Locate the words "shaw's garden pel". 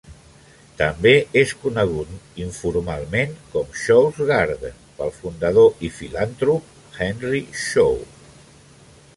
3.81-5.13